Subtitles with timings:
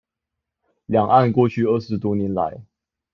[0.87, 2.65] 兩岸過去二十多年來